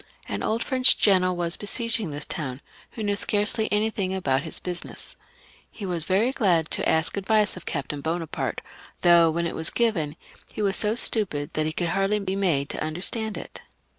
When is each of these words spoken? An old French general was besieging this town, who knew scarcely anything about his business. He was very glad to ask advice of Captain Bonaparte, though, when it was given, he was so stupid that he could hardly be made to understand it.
An 0.27 0.41
old 0.41 0.63
French 0.63 0.97
general 0.97 1.35
was 1.37 1.57
besieging 1.57 2.09
this 2.09 2.25
town, 2.25 2.61
who 2.93 3.03
knew 3.03 3.15
scarcely 3.15 3.71
anything 3.71 4.15
about 4.15 4.41
his 4.41 4.57
business. 4.57 5.15
He 5.69 5.85
was 5.85 6.05
very 6.05 6.31
glad 6.31 6.71
to 6.71 6.89
ask 6.89 7.17
advice 7.17 7.55
of 7.55 7.67
Captain 7.67 8.01
Bonaparte, 8.01 8.61
though, 9.01 9.29
when 9.29 9.45
it 9.45 9.53
was 9.53 9.69
given, 9.69 10.15
he 10.51 10.63
was 10.63 10.75
so 10.75 10.95
stupid 10.95 11.51
that 11.53 11.67
he 11.67 11.71
could 11.71 11.89
hardly 11.89 12.17
be 12.17 12.35
made 12.35 12.67
to 12.69 12.83
understand 12.83 13.37
it. 13.37 13.61